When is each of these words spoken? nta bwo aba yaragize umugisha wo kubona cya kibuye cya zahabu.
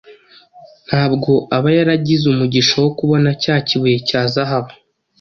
nta 0.87 1.03
bwo 1.13 1.33
aba 1.57 1.69
yaragize 1.77 2.23
umugisha 2.27 2.75
wo 2.83 2.89
kubona 2.97 3.29
cya 3.41 3.55
kibuye 3.67 3.97
cya 4.09 4.21
zahabu. 4.33 4.73